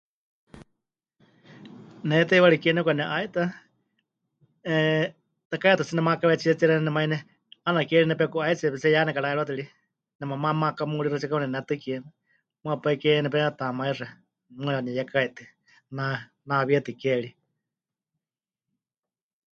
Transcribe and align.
Ne 2.07 2.17
teiwari 2.29 2.57
kie 2.61 2.71
nepɨkane'aita, 2.75 3.43
'eh, 4.67 5.05
takai'aatu 5.49 5.83
tsɨ 5.85 5.93
nemakawetsie 5.95 6.53
tsɨ 6.55 6.65
xeeníu 6.69 6.85
nemaine, 6.87 7.17
'aana 7.63 7.87
ke 7.87 7.95
ri 8.01 8.07
nepeku'aitsie 8.09 8.67
pero 8.69 8.81
tsɨ 8.81 8.89
ya 8.95 9.05
nekara'eriwatɨ 9.07 9.53
ri, 9.59 9.65
nemamá 10.19 10.49
makamuríxɨtsie 10.61 11.29
kauka 11.29 11.43
nenetɨkie, 11.43 11.95
muuwa 12.61 12.81
pai 12.83 12.95
ke 13.01 13.09
nepenetamaixɨa, 13.23 14.07
muuwa 14.59 14.81
neyekaitɨ, 14.83 15.43
na... 15.95 16.05
nawietɨ 16.47 16.91
ke 17.01 17.11
ri. 17.23 17.29